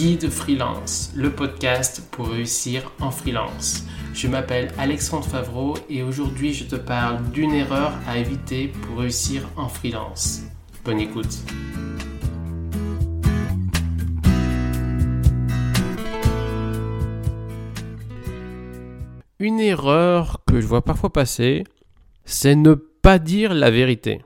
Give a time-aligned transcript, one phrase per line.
[0.00, 3.84] Guide Freelance, le podcast pour réussir en freelance.
[4.14, 9.46] Je m'appelle Alexandre Favreau et aujourd'hui je te parle d'une erreur à éviter pour réussir
[9.56, 10.40] en freelance.
[10.86, 11.40] Bonne écoute.
[19.38, 21.64] Une erreur que je vois parfois passer,
[22.24, 24.22] c'est ne pas dire la vérité.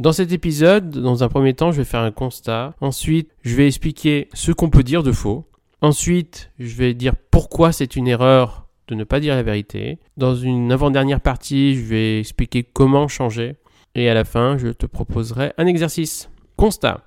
[0.00, 2.72] Dans cet épisode, dans un premier temps, je vais faire un constat.
[2.80, 5.44] Ensuite, je vais expliquer ce qu'on peut dire de faux.
[5.82, 9.98] Ensuite, je vais dire pourquoi c'est une erreur de ne pas dire la vérité.
[10.16, 13.56] Dans une avant-dernière partie, je vais expliquer comment changer.
[13.94, 16.30] Et à la fin, je te proposerai un exercice.
[16.56, 17.02] Constat.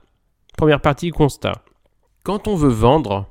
[0.55, 1.63] Première partie, constat.
[2.23, 3.25] Quand on veut vendre,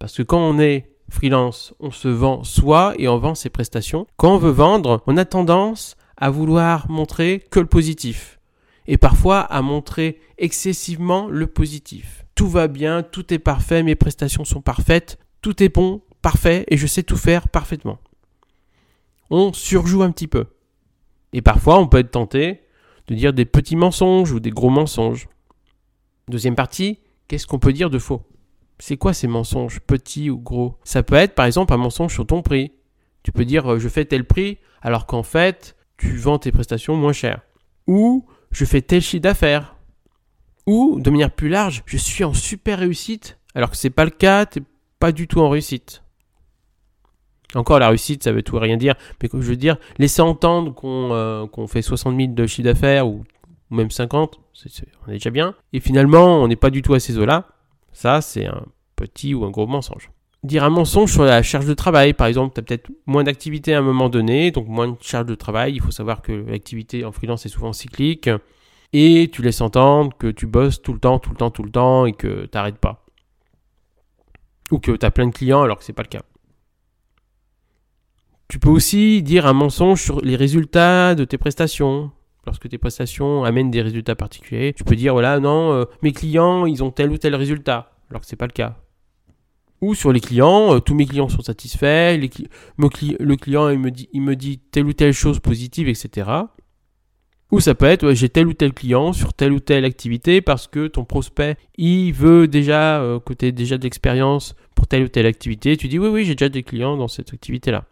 [0.00, 4.08] parce que quand on est freelance, on se vend soi et on vend ses prestations.
[4.16, 8.40] Quand on veut vendre, on a tendance à vouloir montrer que le positif
[8.86, 12.24] et parfois à montrer excessivement le positif.
[12.34, 16.76] Tout va bien, tout est parfait, mes prestations sont parfaites, tout est bon, parfait, et
[16.76, 17.98] je sais tout faire parfaitement.
[19.30, 20.46] On surjoue un petit peu.
[21.32, 22.60] Et parfois, on peut être tenté
[23.06, 25.28] de dire des petits mensonges ou des gros mensonges.
[26.28, 28.22] Deuxième partie, qu'est-ce qu'on peut dire de faux?
[28.78, 30.78] C'est quoi ces mensonges, petits ou gros?
[30.84, 32.72] Ça peut être par exemple un mensonge sur ton prix.
[33.22, 36.96] Tu peux dire euh, je fais tel prix alors qu'en fait tu vends tes prestations
[36.96, 37.42] moins chères.
[37.86, 39.76] Ou je fais tel chiffre d'affaires.
[40.66, 44.10] Ou, de manière plus large, je suis en super réussite, alors que c'est pas le
[44.10, 44.62] cas, t'es
[44.98, 46.02] pas du tout en réussite.
[47.54, 50.72] Encore, la réussite, ça veut tout rien dire, mais comme je veux dire, laisser entendre
[50.72, 53.24] qu'on euh, fait 60 000 de chiffre d'affaires, ou,
[53.70, 54.40] même 50,
[55.06, 57.48] on est déjà bien, et finalement, on n'est pas du tout à ces eaux-là,
[57.92, 58.64] ça, c'est un
[58.96, 60.10] petit ou un gros mensonge
[60.44, 62.12] dire un mensonge sur la charge de travail.
[62.12, 65.26] Par exemple, tu as peut-être moins d'activité à un moment donné, donc moins de charge
[65.26, 65.74] de travail.
[65.74, 68.30] Il faut savoir que l'activité en freelance est souvent cyclique.
[68.92, 71.70] Et tu laisses entendre que tu bosses tout le temps, tout le temps, tout le
[71.70, 73.04] temps et que tu n'arrêtes pas.
[74.70, 76.22] Ou que tu as plein de clients alors que ce n'est pas le cas.
[78.46, 82.12] Tu peux aussi dire un mensonge sur les résultats de tes prestations.
[82.46, 86.66] Lorsque tes prestations amènent des résultats particuliers, tu peux dire voilà, non, euh, mes clients,
[86.66, 88.83] ils ont tel ou tel résultat, alors que ce n'est pas le cas
[89.84, 93.90] ou sur les clients, euh, tous mes clients sont satisfaits, le client me,
[94.34, 96.30] dit, telle ou telle chose positive, etc.
[97.50, 100.66] Ou ça peut être, j'ai tel ou tel client sur telle ou telle activité parce
[100.66, 105.76] que ton prospect, il veut déjà, euh, déjà de l'expérience pour telle ou telle activité.
[105.76, 107.84] Tu dis, oui, oui, j'ai déjà des clients dans cette activité-là.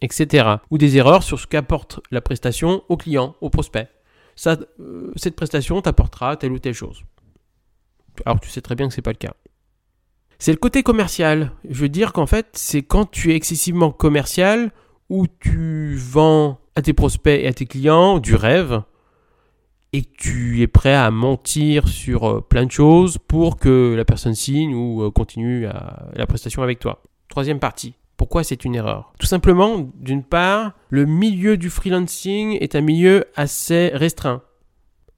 [0.00, 0.46] Etc.
[0.70, 3.88] Ou des erreurs sur ce qu'apporte la prestation au client, au prospect.
[4.46, 7.02] Euh, cette prestation t'apportera telle ou telle chose.
[8.24, 9.34] Alors tu sais très bien que ce n'est pas le cas.
[10.42, 11.52] C'est le côté commercial.
[11.68, 14.72] Je veux dire qu'en fait, c'est quand tu es excessivement commercial
[15.08, 18.82] où tu vends à tes prospects et à tes clients du rêve
[19.92, 24.34] et tu es prêt à mentir sur euh, plein de choses pour que la personne
[24.34, 27.04] signe ou euh, continue la prestation avec toi.
[27.28, 27.94] Troisième partie.
[28.16, 29.12] Pourquoi c'est une erreur?
[29.20, 34.42] Tout simplement, d'une part, le milieu du freelancing est un milieu assez restreint.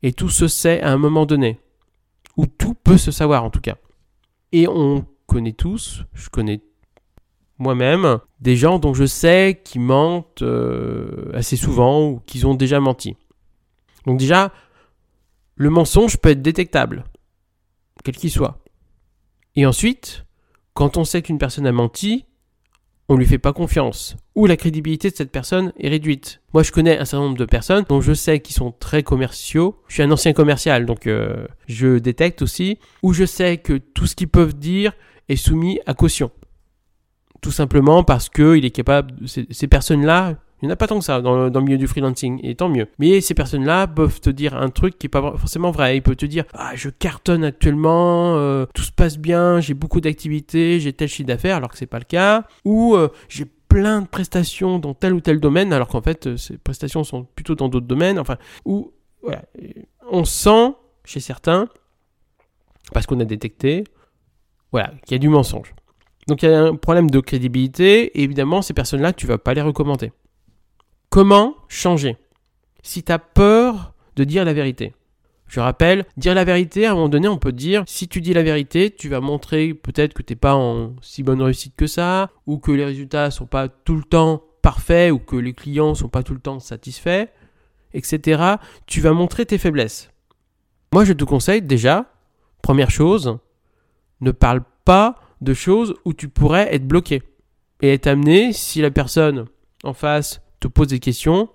[0.03, 1.61] Et tout se sait à un moment donné.
[2.37, 3.77] Ou tout peut se savoir en tout cas.
[4.53, 6.63] Et on connais tous, je connais
[7.59, 12.79] moi-même, des gens dont je sais qu'ils mentent euh, assez souvent ou qu'ils ont déjà
[12.79, 13.17] menti.
[14.07, 14.53] Donc déjà,
[15.57, 17.03] le mensonge peut être détectable,
[18.05, 18.63] quel qu'il soit.
[19.57, 20.25] Et ensuite,
[20.73, 22.27] quand on sait qu'une personne a menti,
[23.09, 26.41] on lui fait pas confiance, ou la crédibilité de cette personne est réduite.
[26.55, 29.77] Moi, je connais un certain nombre de personnes dont je sais qu'ils sont très commerciaux.
[29.89, 34.07] Je suis un ancien commercial, donc euh, je détecte aussi, où je sais que tout
[34.07, 34.93] ce qu'ils peuvent dire
[35.29, 36.31] est soumis à caution.
[37.43, 41.05] Tout simplement parce qu'il est capable, ces, personnes-là, il n'y en a pas tant que
[41.05, 42.89] ça dans, le milieu du freelancing, et tant mieux.
[42.99, 45.97] Mais ces personnes-là peuvent te dire un truc qui n'est pas forcément vrai.
[45.97, 50.01] Ils peuvent te dire Ah, je cartonne actuellement, euh, tout se passe bien, j'ai beaucoup
[50.01, 52.45] d'activités, j'ai tel chiffre d'affaires, alors que c'est pas le cas.
[52.65, 56.37] Ou euh, j'ai plein de prestations dans tel ou tel domaine, alors qu'en fait, euh,
[56.37, 58.19] ces prestations sont plutôt dans d'autres domaines.
[58.19, 58.93] Enfin, ou
[59.23, 59.43] voilà,
[60.11, 60.75] on sent
[61.05, 61.69] chez certains,
[62.93, 63.85] parce qu'on a détecté,
[64.73, 65.75] voilà, qu'il y a du mensonge.
[66.27, 69.53] Donc il y a un problème de crédibilité, et évidemment, ces personnes-là, tu vas pas
[69.55, 70.13] les recommander.
[71.15, 72.17] Comment changer?
[72.83, 74.95] Si tu as peur de dire la vérité.
[75.47, 78.35] Je rappelle, dire la vérité, à un moment donné, on peut dire, si tu dis
[78.35, 81.87] la vérité, tu vas montrer peut-être que tu n'es pas en si bonne réussite que
[81.87, 85.95] ça, ou que les résultats sont pas tout le temps parfaits, ou que les clients
[85.95, 87.29] sont pas tout le temps satisfaits,
[87.93, 88.57] etc.
[88.87, 90.11] Tu vas montrer tes faiblesses.
[90.93, 92.07] Moi, je te conseille déjà,
[92.61, 93.39] première chose,
[94.21, 97.23] ne parle pas de choses où tu pourrais être bloqué
[97.83, 99.45] et être amené, si la personne
[99.85, 101.49] en face te pose des questions,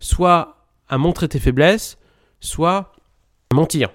[0.00, 1.98] soit à montrer tes faiblesses,
[2.40, 2.92] soit
[3.50, 3.90] à mentir.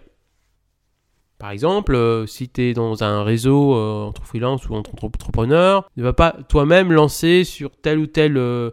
[1.37, 5.89] Par exemple, euh, si tu es dans un réseau euh, entre freelance ou entre entrepreneurs,
[5.95, 8.71] ne va pas toi-même lancer sur tel ou tel euh,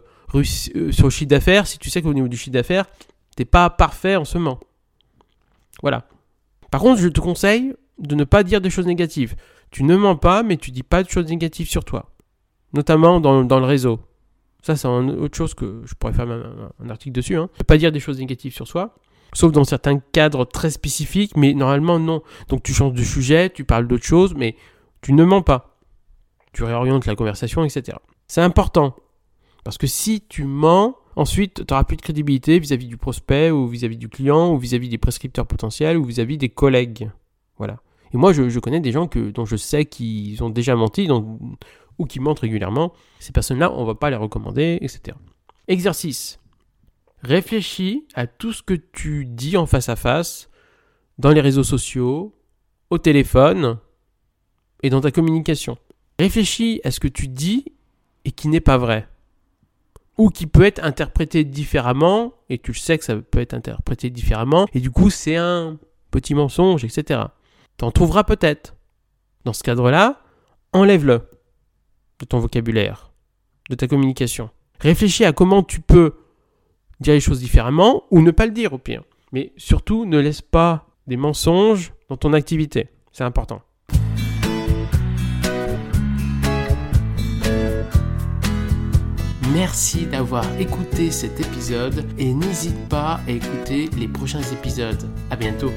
[0.91, 2.85] sur le chiffre d'affaires si tu sais qu'au niveau du chiffre d'affaires,
[3.35, 4.59] t'es pas parfait en ce moment.
[5.81, 6.07] Voilà.
[6.71, 9.35] Par contre, je te conseille de ne pas dire des choses négatives.
[9.71, 12.09] Tu ne mens pas, mais tu dis pas de choses négatives sur toi.
[12.73, 13.99] Notamment dans, le réseau.
[14.61, 17.35] Ça, c'est autre chose que je pourrais faire un, article dessus.
[17.35, 17.49] Hein.
[17.67, 18.95] Pas dire des choses négatives sur soi.
[19.33, 22.21] Sauf dans certains cadres très spécifiques, mais normalement non.
[22.47, 24.55] Donc tu changes de sujet, tu parles d'autre chose, mais
[25.01, 25.77] tu ne mens pas.
[26.53, 27.97] Tu réorientes la conversation, etc.
[28.27, 28.95] C'est important.
[29.63, 33.67] Parce que si tu mens, ensuite tu n'auras plus de crédibilité vis-à-vis du prospect, ou
[33.67, 37.11] vis-à-vis du client, ou vis-à-vis des prescripteurs potentiels, ou vis-à-vis des collègues.
[37.57, 37.79] Voilà.
[38.13, 41.07] Et moi, je, connais des gens que, dont je sais qu'ils ont déjà menti,
[41.97, 42.93] ou qui mentent régulièrement.
[43.19, 45.17] Ces personnes-là, on ne va pas les recommander, etc.
[45.67, 46.39] Exercice.
[47.23, 50.49] Réfléchis à tout ce que tu dis en face à face,
[51.17, 52.35] dans les réseaux sociaux,
[52.89, 53.79] au téléphone
[54.83, 55.77] et dans ta communication.
[56.19, 57.65] Réfléchis à ce que tu dis
[58.25, 59.07] et qui n'est pas vrai.
[60.17, 64.09] Ou qui peut être interprété différemment, et tu le sais que ça peut être interprété
[64.09, 65.77] différemment, et du coup c'est un
[66.11, 67.21] petit mensonge, etc.
[67.81, 68.75] en trouveras peut-être.
[69.43, 70.21] Dans ce cadre-là,
[70.73, 71.21] enlève-le
[72.19, 73.11] de ton vocabulaire,
[73.69, 74.49] de ta communication.
[74.79, 76.13] Réfléchis à comment tu peux
[76.99, 79.03] dire les choses différemment ou ne pas le dire au pire.
[79.31, 82.89] Mais surtout, ne laisse pas des mensonges dans ton activité.
[83.11, 83.61] C'est important.
[89.53, 95.09] Merci d'avoir écouté cet épisode et n'hésite pas à écouter les prochains épisodes.
[95.31, 95.71] À bientôt.